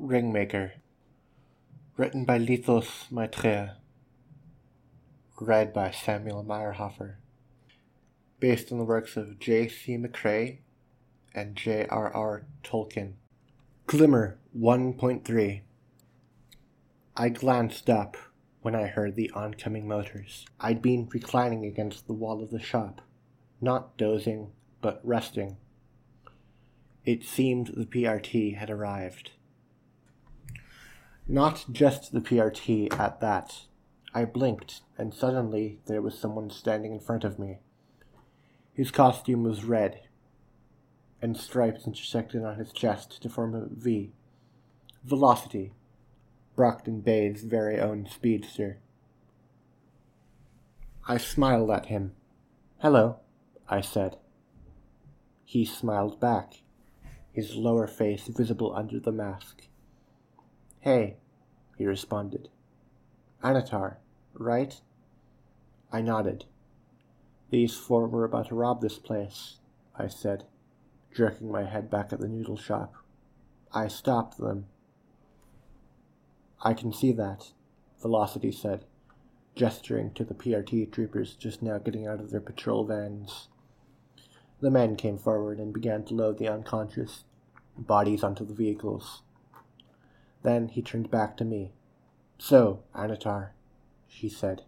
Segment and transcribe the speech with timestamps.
[0.00, 0.74] Ringmaker.
[1.96, 3.78] Written by Lithos Maitreya.
[5.40, 7.16] Read by Samuel Meyerhofer.
[8.38, 9.98] Based on the works of J.C.
[9.98, 10.58] McCrae
[11.34, 12.46] and J.R.R.
[12.62, 13.14] Tolkien.
[13.88, 15.62] Glimmer 1.3
[17.16, 18.16] I glanced up
[18.62, 20.46] when I heard the oncoming motors.
[20.60, 23.00] I'd been reclining against the wall of the shop,
[23.60, 25.56] not dozing, but resting.
[27.04, 29.32] It seemed the PRT had arrived.
[31.30, 33.66] Not just the PRT at that.
[34.14, 37.58] I blinked, and suddenly there was someone standing in front of me.
[38.72, 40.00] His costume was red,
[41.20, 44.12] and stripes intersected on his chest to form a V.
[45.04, 45.74] Velocity,
[46.56, 48.78] Brockton Bay's very own speedster.
[51.06, 52.14] I smiled at him.
[52.78, 53.20] Hello,
[53.68, 54.16] I said.
[55.44, 56.62] He smiled back,
[57.32, 59.67] his lower face visible under the mask.
[60.80, 61.16] Hey,
[61.76, 62.48] he responded.
[63.42, 63.96] Annatar,
[64.34, 64.80] right?
[65.92, 66.44] I nodded.
[67.50, 69.58] These four were about to rob this place,
[69.96, 70.44] I said,
[71.14, 72.94] jerking my head back at the noodle shop.
[73.72, 74.66] I stopped them.
[76.62, 77.52] I can see that,
[78.00, 78.84] Velocity said,
[79.54, 83.48] gesturing to the PRT troopers just now getting out of their patrol vans.
[84.60, 87.24] The men came forward and began to load the unconscious
[87.76, 89.22] bodies onto the vehicles.
[90.42, 91.72] Then he turned back to me.
[92.38, 93.50] So, Annatar,
[94.06, 94.62] she said,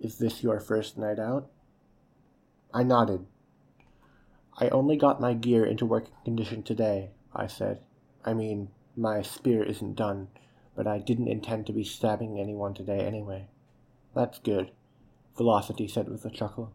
[0.00, 1.50] is this your first night out?
[2.72, 3.26] I nodded.
[4.58, 7.80] I only got my gear into working condition today, I said.
[8.24, 10.28] I mean, my spear isn't done,
[10.76, 13.46] but I didn't intend to be stabbing anyone today anyway.
[14.14, 14.70] That's good,
[15.36, 16.72] Velocity said with a chuckle.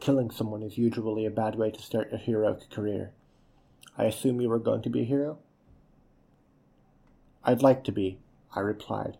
[0.00, 3.12] Killing someone is usually a bad way to start a heroic career.
[3.96, 5.38] I assume you were going to be a hero?
[7.48, 8.18] I'd like to be,
[8.54, 9.16] I replied,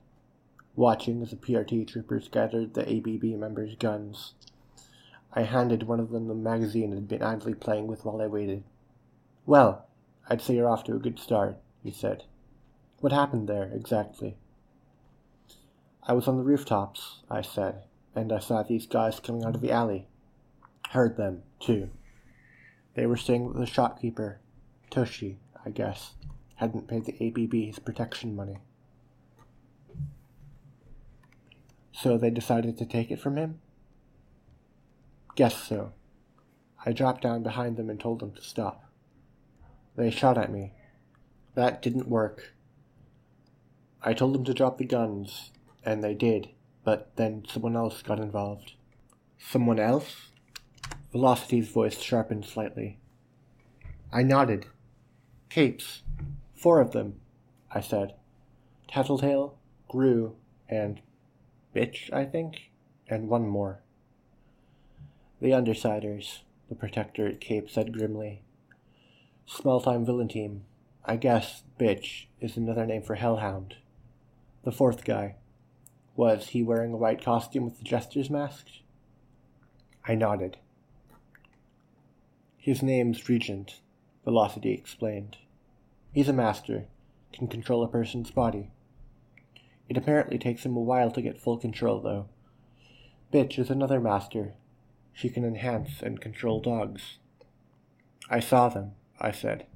[0.76, 4.34] watching as the PRT troopers gathered the ABB members' guns.
[5.32, 8.64] I handed one of them the magazine I'd been idly playing with while I waited.
[9.46, 9.86] Well,
[10.28, 12.24] I'd say you're off to a good start, he said.
[13.00, 14.36] What happened there, exactly?
[16.02, 17.84] I was on the rooftops, I said,
[18.14, 20.06] and I saw these guys coming out of the alley.
[20.90, 21.88] Heard them, too.
[22.92, 24.40] They were staying with the shopkeeper,
[24.90, 26.12] Toshi, I guess
[26.58, 28.58] hadn't paid the ABB his protection money.
[31.92, 33.60] So they decided to take it from him?
[35.34, 35.92] Guess so.
[36.84, 38.84] I dropped down behind them and told them to stop.
[39.96, 40.72] They shot at me.
[41.54, 42.54] That didn't work.
[44.02, 45.50] I told them to drop the guns,
[45.84, 46.50] and they did,
[46.84, 48.74] but then someone else got involved.
[49.38, 50.30] Someone else?
[51.12, 52.98] Velocity's voice sharpened slightly.
[54.12, 54.66] I nodded.
[55.48, 56.02] Capes.
[56.58, 57.20] Four of them,
[57.70, 58.14] I said.
[58.88, 59.56] Tattletale,
[59.88, 60.34] Grue,
[60.68, 61.00] and
[61.72, 62.72] Bitch, I think,
[63.08, 63.78] and one more.
[65.40, 68.42] The Undersiders, the Protectorate cape said grimly.
[69.46, 70.64] Small time villain team.
[71.04, 73.76] I guess Bitch is another name for Hellhound.
[74.64, 75.36] The fourth guy.
[76.16, 78.66] Was he wearing a white costume with the jester's mask?
[80.08, 80.56] I nodded.
[82.56, 83.80] His name's Regent,
[84.24, 85.36] Velocity explained.
[86.12, 86.86] He's a master,
[87.32, 88.70] can control a person's body.
[89.88, 92.28] It apparently takes him a while to get full control, though.
[93.32, 94.54] Bitch is another master.
[95.12, 97.18] She can enhance and control dogs.
[98.30, 99.66] I saw them, I said.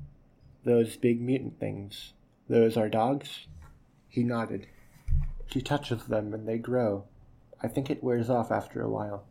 [0.64, 2.12] Those big mutant things.
[2.48, 3.46] Those are dogs?
[4.08, 4.68] He nodded.
[5.46, 7.04] She touches them and they grow.
[7.62, 9.24] I think it wears off after a while.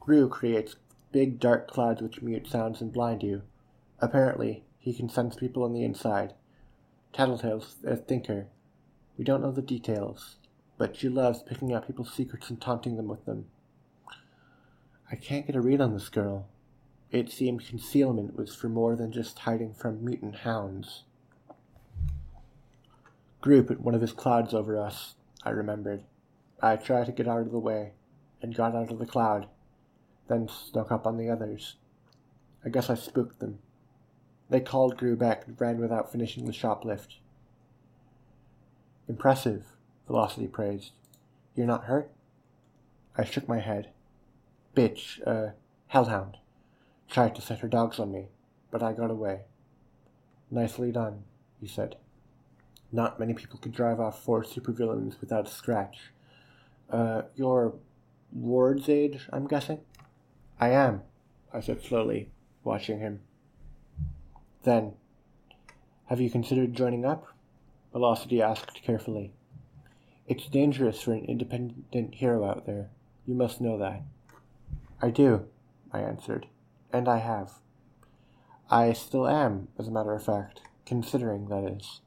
[0.00, 0.76] Grue creates
[1.12, 3.42] big dark clouds which mute sounds and blind you.
[4.00, 6.32] Apparently, he can sense people on the inside.
[7.12, 8.46] Tattletale's a thinker.
[9.18, 10.36] We don't know the details,
[10.78, 13.46] but she loves picking out people's secrets and taunting them with them.
[15.10, 16.46] I can't get a read on this girl.
[17.10, 21.02] It seemed concealment was for more than just hiding from mutant hounds.
[23.40, 26.04] Grue put one of his clouds over us, I remembered.
[26.62, 27.94] I tried to get out of the way,
[28.40, 29.48] and got out of the cloud,
[30.28, 31.74] then snuck up on the others.
[32.64, 33.58] I guess I spooked them.
[34.48, 37.16] They called Grue back and ran without finishing the shoplift.
[39.08, 39.64] Impressive,
[40.06, 40.92] Velocity praised.
[41.54, 42.10] You're not hurt?
[43.16, 43.90] I shook my head.
[44.76, 45.52] Bitch, uh,
[45.88, 46.36] hellhound.
[47.08, 48.28] Tried to set her dogs on me,
[48.70, 49.42] but I got away.
[50.50, 51.24] Nicely done,
[51.60, 51.96] he said.
[52.92, 56.12] Not many people could drive off four supervillains without a scratch.
[56.88, 57.74] Uh, you're
[58.32, 59.80] Ward's age, I'm guessing?
[60.60, 61.02] I am,
[61.52, 62.30] I said slowly,
[62.62, 63.20] watching him.
[64.66, 64.94] Then,
[66.06, 67.28] have you considered joining up?
[67.92, 69.32] Velocity asked carefully.
[70.26, 72.90] It's dangerous for an independent hero out there.
[73.26, 74.02] You must know that.
[75.00, 75.46] I do,
[75.92, 76.48] I answered.
[76.92, 77.52] And I have.
[78.68, 82.00] I still am, as a matter of fact, considering, that is.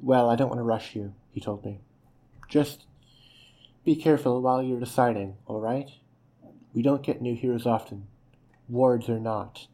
[0.00, 1.80] Well, I don't want to rush you, he told me.
[2.48, 2.84] Just
[3.84, 5.90] be careful while you're deciding, all right?
[6.72, 8.06] We don't get new heroes often,
[8.68, 9.66] wards or not.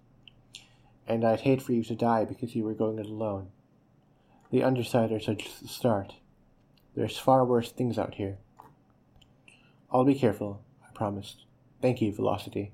[1.11, 3.49] And I'd hate for you to die because you were going it alone.
[4.53, 6.15] The Undersiders are just the start.
[6.95, 8.39] There's far worse things out here.
[9.91, 11.47] I'll be careful, I promised.
[11.83, 12.71] Thank you, Velocity.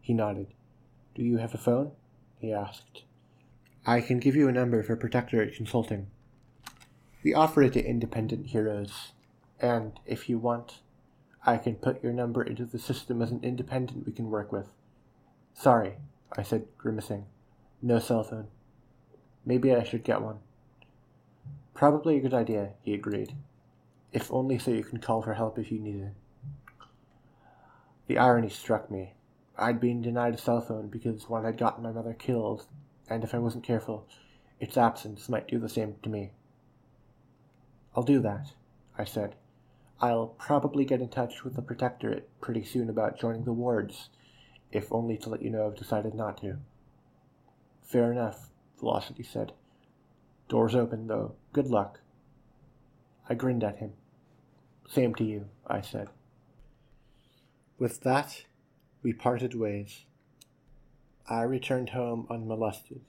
[0.00, 0.48] He nodded.
[1.14, 1.92] Do you have a phone?
[2.40, 3.04] he asked.
[3.86, 6.08] I can give you a number for Protectorate Consulting.
[7.22, 9.12] We offer it to independent heroes,
[9.60, 10.80] and if you want,
[11.44, 14.66] I can put your number into the system as an independent we can work with.
[15.54, 15.98] Sorry,
[16.36, 17.26] I said, grimacing.
[17.82, 18.48] No cell phone.
[19.44, 20.38] Maybe I should get one.
[21.74, 23.34] Probably a good idea, he agreed.
[24.12, 26.12] If only so you can call for help if you need it.
[28.06, 29.14] The irony struck me.
[29.58, 32.66] I'd been denied a cell phone because one had gotten my mother killed,
[33.08, 34.06] and if I wasn't careful,
[34.60, 36.30] its absence might do the same to me.
[37.94, 38.52] I'll do that,
[38.96, 39.34] I said.
[40.00, 44.10] I'll probably get in touch with the Protectorate pretty soon about joining the wards,
[44.72, 46.58] if only to let you know I've decided not to.
[47.82, 48.48] Fair enough,
[48.78, 49.52] Velocity said.
[50.48, 51.34] Doors open, though.
[51.52, 52.00] Good luck.
[53.28, 53.92] I grinned at him.
[54.88, 56.08] Same to you, I said.
[57.78, 58.44] With that,
[59.02, 60.04] we parted ways.
[61.28, 63.00] I returned home unmolested.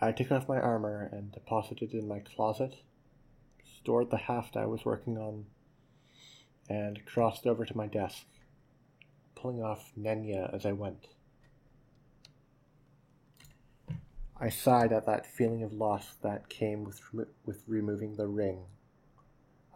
[0.00, 2.76] I took off my armor and deposited it in my closet,
[3.64, 5.46] stored the haft I was working on,
[6.68, 8.24] and crossed over to my desk,
[9.40, 11.08] pulling off Nenya as I went.
[14.40, 18.64] I sighed at that feeling of loss that came with, remo- with removing the ring.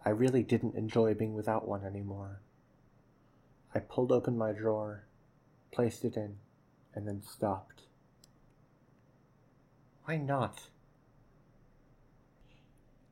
[0.05, 2.41] I really didn't enjoy being without one anymore.
[3.75, 5.05] I pulled open my drawer,
[5.71, 6.37] placed it in,
[6.93, 7.83] and then stopped.
[10.05, 10.63] Why not?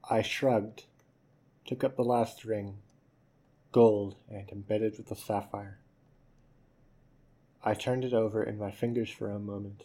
[0.10, 0.86] I shrugged,
[1.66, 2.78] took up the last ring,
[3.72, 5.81] gold and embedded with a sapphire.
[7.64, 9.84] I turned it over in my fingers for a moment.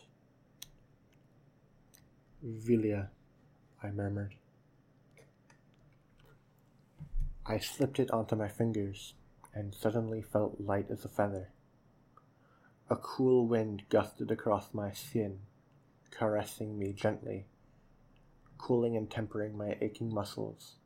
[2.43, 3.08] Vilya,
[3.82, 4.34] I murmured.
[7.44, 9.14] I slipped it onto my fingers
[9.55, 11.50] and suddenly felt light as a feather.
[12.88, 15.40] A cool wind gusted across my skin,
[16.11, 17.46] caressing me gently,
[18.58, 20.76] cooling and tempering my aching muscles.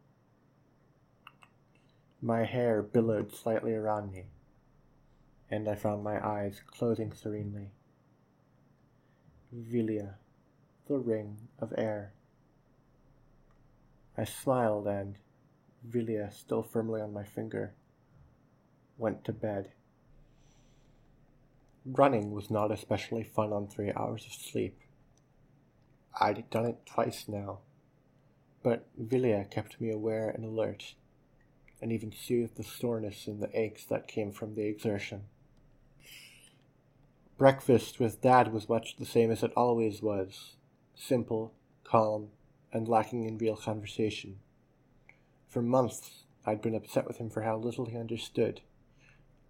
[2.21, 4.27] My hair billowed slightly around me,
[5.51, 7.73] and I found my eyes closing serenely.
[9.53, 10.15] Vilya,
[10.87, 12.13] the ring of air.
[14.17, 15.19] I smiled and,
[15.89, 17.75] Vilya still firmly on my finger,
[18.97, 19.73] went to bed.
[21.85, 24.79] Running was not especially fun on three hours of sleep.
[26.21, 27.61] I'd done it twice now,
[28.63, 30.95] but Vilya kept me aware and alert,
[31.81, 35.23] and even soothed the soreness and the aches that came from the exertion.
[37.41, 40.57] Breakfast with Dad was much the same as it always was
[40.95, 41.55] simple,
[41.85, 42.29] calm,
[42.71, 44.41] and lacking in real conversation.
[45.49, 48.61] For months, I'd been upset with him for how little he understood,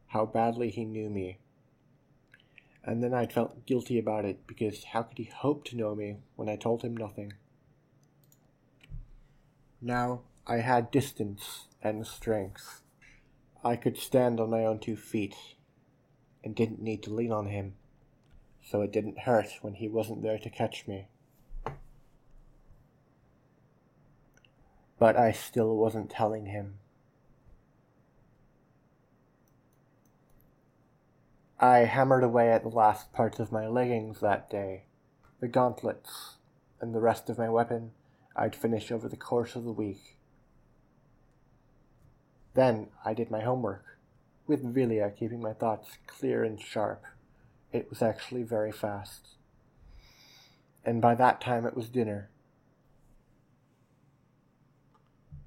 [0.07, 1.39] how badly he knew me.
[2.85, 6.19] And then I'd felt guilty about it because how could he hope to know me
[6.37, 7.33] when I told him nothing?
[9.81, 12.83] Now I had distance and strength.
[13.65, 15.35] I could stand on my own two feet
[16.45, 17.75] and didn't need to lean on him,
[18.63, 21.09] so it didn't hurt when he wasn't there to catch me.
[24.99, 26.75] But I still wasn't telling him.
[31.59, 34.85] I hammered away at the last parts of my leggings that day,
[35.41, 36.37] the gauntlets,
[36.81, 37.93] and the rest of my weapon
[38.35, 40.17] I'd finish over the course of the week.
[42.55, 43.99] Then I did my homework,
[44.47, 47.05] with Vilya keeping my thoughts clear and sharp.
[47.73, 49.29] It was actually very fast.
[50.85, 52.31] And by that time it was dinner.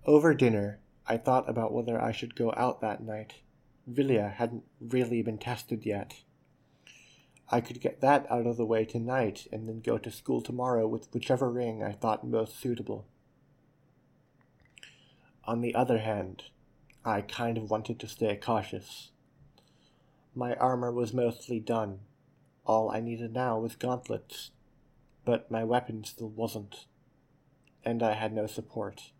[0.05, 3.35] Over dinner, I thought about whether I should go out that night
[3.91, 6.21] Vilya hadn't really been tested yet.
[7.49, 10.87] I could get that out of the way tonight and then go to school tomorrow
[10.87, 13.05] with whichever ring I thought most suitable.
[15.45, 16.43] On the other hand,
[17.03, 19.11] I kind of wanted to stay cautious.
[20.33, 21.99] My armor was mostly done.
[22.65, 24.51] All I needed now was gauntlets.
[25.25, 26.85] but my weapon still wasn't,
[27.85, 29.11] and I had no support.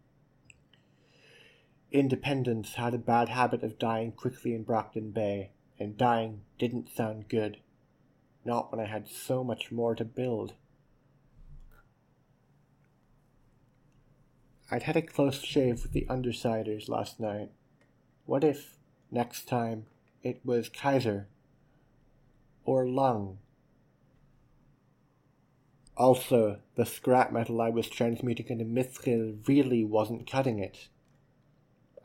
[1.92, 7.30] Independence had a bad habit of dying quickly in Brockton Bay, and dying didn't sound
[7.30, 7.58] good.
[8.46, 10.54] Not when I had so much more to build.
[14.70, 17.52] I'd had a close shave with the Undersiders last night.
[18.26, 18.78] What if,
[19.12, 19.86] next time,
[20.24, 21.28] it was Kaiser?
[22.65, 23.39] Or Lung?
[25.96, 30.88] Also, the scrap metal I was transmuting into mithril really wasn't cutting it.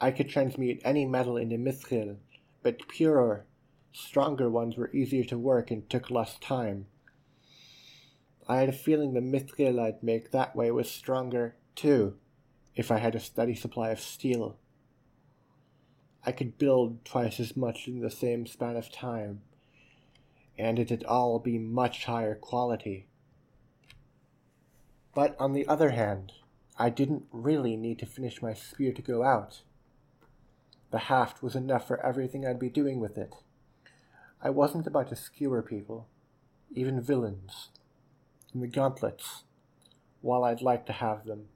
[0.01, 2.17] I could transmute any metal into mithril,
[2.63, 3.47] but purer,
[3.93, 6.87] stronger ones were easier to work and took less time.
[8.47, 12.17] I had a feeling the mithril I'd make that way was stronger, too,
[12.75, 14.59] if I had a steady supply of steel.
[16.25, 19.43] I could build twice as much in the same span of time,
[20.59, 23.07] and it'd all be much higher quality.
[25.15, 26.33] But on the other hand,
[26.79, 29.63] I didn't really need to finish my spear to go out.
[30.91, 33.35] The haft was enough for everything I'd be doing with it.
[34.43, 36.09] I wasn't about to skewer people,
[36.73, 37.69] even villains.
[38.53, 39.45] And the gauntlets,
[40.21, 41.49] while I'd like to have them,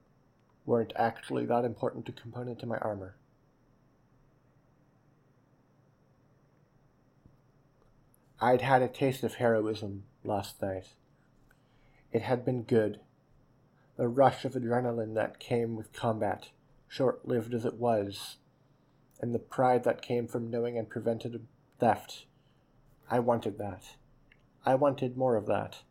[0.67, 3.17] weren't actually that important a component to my armor.
[8.43, 10.95] I'd had a taste of heroism last night.
[12.11, 12.99] It had been good.
[13.97, 16.49] The rush of adrenaline that came with combat,
[16.89, 18.39] short lived as it was,
[19.21, 21.47] and the pride that came from knowing and prevented
[21.79, 22.27] theft.
[23.09, 23.95] I wanted that.
[24.67, 25.83] I wanted more of that.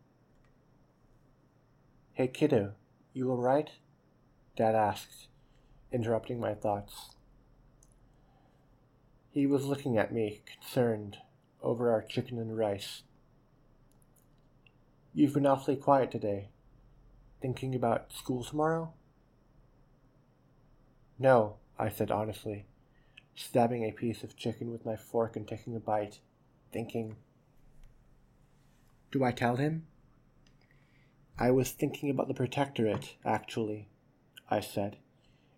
[2.12, 2.74] Hey, kiddo,
[3.13, 3.70] you alright?
[4.58, 5.29] Dad asked,
[5.89, 7.12] interrupting my thoughts.
[9.29, 11.20] He was looking at me, concerned,
[11.61, 13.03] over our chicken and rice.
[15.13, 16.49] You've been awfully quiet today.
[17.41, 18.93] Thinking about school tomorrow?
[21.19, 22.65] No, I said honestly
[23.35, 26.19] stabbing a piece of chicken with my fork and taking a bite,
[26.71, 27.15] thinking,
[29.11, 29.87] Do I tell him?
[31.39, 33.89] I was thinking about the Protectorate, actually,
[34.49, 34.97] I said.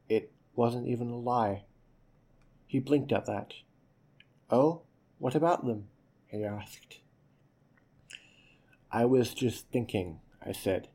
[0.07, 1.63] It wasn't even a lie.
[2.67, 3.53] He blinked at that.
[4.49, 4.83] Oh,
[5.17, 5.87] what about them?
[6.33, 6.99] He asked.
[8.91, 10.89] I was just thinking, I said.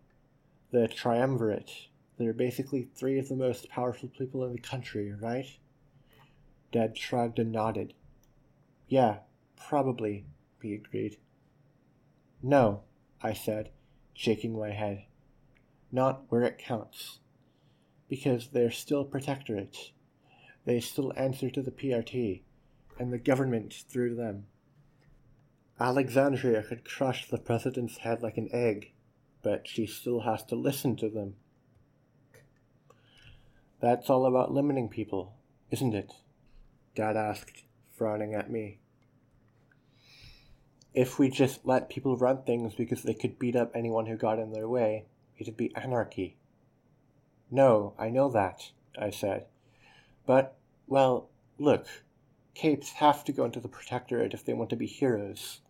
[0.73, 1.88] The Triumvirate.
[2.18, 5.47] They're basically three of the most powerful people in the country, right?
[6.73, 7.95] Dad shrugged and nodded.
[8.88, 9.18] Yeah,
[9.57, 10.26] probably,
[10.61, 11.18] he agreed.
[12.42, 12.83] No,
[13.23, 13.71] I said,
[14.14, 15.04] shaking my head.
[15.92, 17.21] Not where it counts.
[18.09, 19.92] Because they're still protectorate.
[20.64, 22.42] They still answer to the PRT,
[22.99, 24.47] and the government through them.
[25.80, 28.92] Alexandria could crush the president's head like an egg,
[29.42, 31.35] but she still has to listen to them.
[33.80, 35.35] That's all about limiting people,
[35.70, 36.12] isn't it?
[36.97, 37.62] Dad asked,
[37.97, 38.80] frowning at me.
[40.94, 44.40] If we just let people run things because they could beat up anyone who got
[44.40, 45.04] in their way,
[45.38, 46.37] it'd be anarchy.
[47.52, 49.47] No, I know that, I said.
[50.26, 50.56] But,
[50.88, 51.87] well, look,
[52.54, 55.61] capes have to go into the Protectorate if they want to be heroes.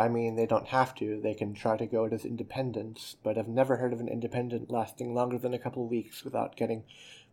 [0.00, 3.36] I mean, they don't have to, they can try to go it as independents, but
[3.36, 6.84] I've never heard of an independent lasting longer than a couple weeks without getting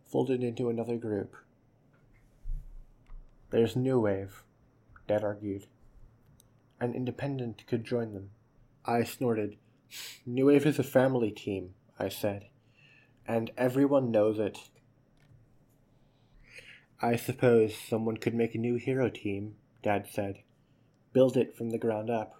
[0.04, 1.34] folded into another group.
[3.48, 4.42] There's New Wave,
[5.06, 5.64] Dad argued.
[6.78, 8.32] An independent could join them.
[8.84, 9.56] I snorted.
[10.26, 12.48] New Wave is a family team, I said,
[13.26, 14.58] and everyone knows it.
[17.00, 20.40] I suppose someone could make a new hero team, Dad said.
[21.14, 22.37] Build it from the ground up.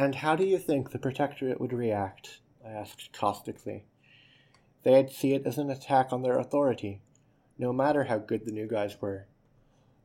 [0.00, 2.40] And how do you think the Protectorate would react?
[2.66, 3.84] I asked caustically.
[4.82, 7.02] They'd see it as an attack on their authority
[7.58, 9.26] no matter how good the new guys were.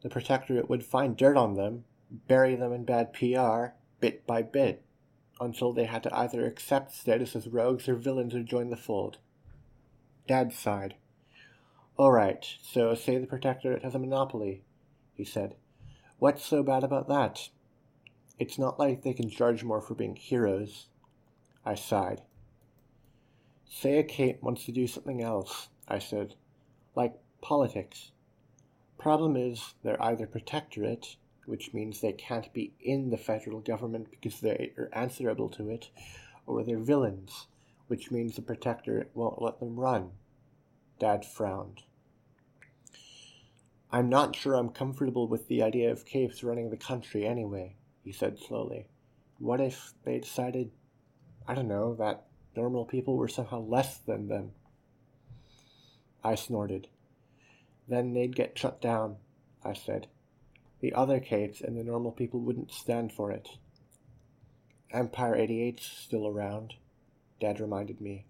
[0.02, 3.68] The Protectorate would find dirt on them, bury them in bad PR,
[4.02, 4.84] bit by bit,
[5.40, 9.20] until they had to either accept status as rogues or villains or join the fold.
[10.28, 10.96] Dad sighed.
[11.96, 14.62] All right, so say the Protectorate has a monopoly,
[15.14, 15.56] he said.
[16.20, 17.48] What's so bad about that?
[18.38, 20.88] It's not like they can charge more for being heroes.
[21.66, 22.22] I sighed.
[23.68, 26.36] Say a Cape wants to do something else, I said,
[26.96, 28.12] like Politics.
[28.98, 31.16] Problem is, they're either protectorate,
[31.46, 35.90] which means they can't be in the federal government because they are answerable to it,
[36.46, 37.48] or they're villains,
[37.88, 40.12] which means the protectorate won't let them run.
[41.00, 41.84] Dad frowned.
[43.92, 47.76] I'm not sure I'm comfortable with the idea of Capes running the country anyway,
[48.06, 48.88] he said slowly.
[49.40, 50.72] What if they decided
[51.48, 54.54] I don't know, that normal people were somehow less than them.
[56.24, 56.88] I snorted.
[57.88, 59.18] Then they'd get shut down,
[59.64, 60.08] I said.
[60.80, 63.48] The other capes and the normal people wouldn't stand for it.
[64.92, 66.74] Empire 88's still around,
[67.40, 68.26] Dad reminded me.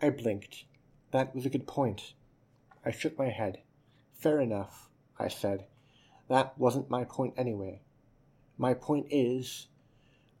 [0.00, 0.64] I blinked.
[1.10, 2.14] That was a good point.
[2.84, 3.62] I shook my head.
[4.12, 5.66] Fair enough, I said.
[6.28, 7.80] That wasn't my point anyway.
[8.56, 9.66] My point is,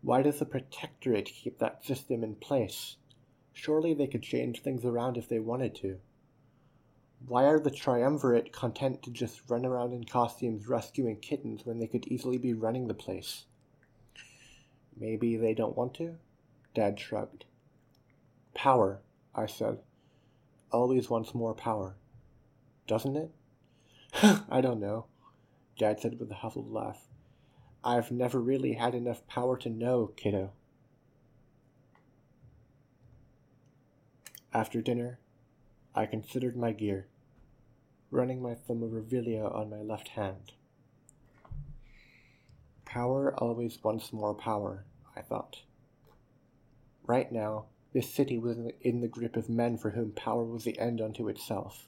[0.02, 2.96] why does the Protectorate keep that system in place?
[3.52, 5.98] Surely they could change things around if they wanted to.
[7.26, 11.86] Why are the Triumvirate content to just run around in costumes rescuing kittens when they
[11.86, 13.46] could easily be running the place?
[14.96, 16.18] Maybe they don't want to?
[16.74, 17.46] Dad shrugged.
[18.54, 19.00] Power,
[19.34, 19.78] I said.
[20.70, 21.96] Always wants more power.
[22.86, 23.30] Doesn't it?
[24.50, 25.06] I don't know,
[25.78, 27.08] Dad said with a huffled laugh.
[27.86, 30.52] I've never really had enough power to know, kiddo.
[34.54, 35.18] After dinner,
[35.94, 37.08] I considered my gear,
[38.10, 40.52] running my thumb over Vilya on my left hand.
[42.86, 45.58] Power always wants more power, I thought.
[47.06, 50.78] Right now, this city was in the grip of men for whom power was the
[50.78, 51.86] end unto itself.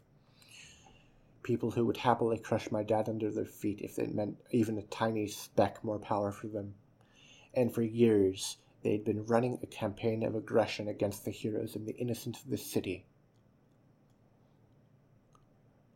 [1.47, 4.83] People who would happily crush my dad under their feet if it meant even a
[4.83, 6.75] tiny speck more power for them.
[7.55, 11.95] And for years, they'd been running a campaign of aggression against the heroes and the
[11.99, 13.07] innocent of the city.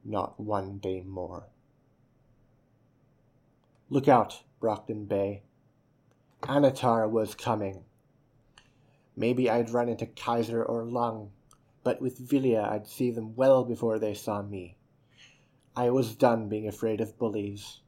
[0.04, 1.48] Not one day more.
[3.88, 5.42] Look out, Brockton Bay.
[6.44, 7.82] Annatar was coming.
[9.16, 11.32] Maybe I'd run into Kaiser or Lung,
[11.82, 14.76] but with Vilya I'd see them well before they saw me.
[15.76, 17.80] I was done being afraid of bullies.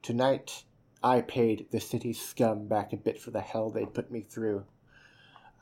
[0.00, 0.64] Tonight,
[1.02, 4.64] I paid the city's scum back a bit for the hell they'd put me through.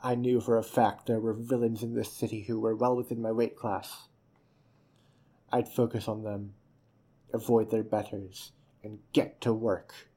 [0.03, 3.21] I knew for a fact there were villains in this city who were well within
[3.21, 4.07] my weight class.
[5.51, 6.53] I'd focus on them,
[7.33, 8.51] avoid their betters,
[8.83, 10.10] and get to work.